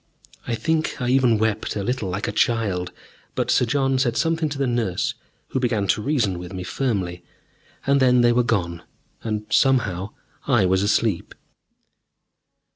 I 0.47 0.55
think 0.55 0.99
I 0.99 1.09
even 1.09 1.37
wept 1.37 1.75
a 1.75 1.83
little, 1.83 2.09
like 2.09 2.27
a 2.27 2.31
child, 2.31 2.91
but 3.35 3.51
Sir 3.51 3.65
John 3.65 3.99
said 3.99 4.17
something 4.17 4.49
to 4.49 4.57
the 4.57 4.65
nurse, 4.65 5.13
who 5.49 5.59
began 5.59 5.85
to 5.89 6.01
reason 6.01 6.39
with 6.39 6.53
me 6.53 6.63
firmly, 6.63 7.23
and 7.85 7.99
then 7.99 8.21
they 8.21 8.33
were 8.33 8.41
gone, 8.41 8.81
and 9.23 9.45
somehow 9.51 10.09
I 10.47 10.65
was 10.65 10.81
asleep.... 10.81 11.35